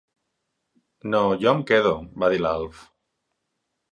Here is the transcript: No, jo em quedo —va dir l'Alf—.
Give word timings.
No, 1.15 1.19
jo 1.43 1.51
em 1.51 1.61
quedo 1.73 1.93
—va 2.15 2.31
dir 2.35 2.41
l'Alf—. 2.45 2.83